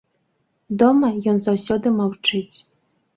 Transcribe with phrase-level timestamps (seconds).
[0.81, 2.57] Дома ён заўсёды маўчыць.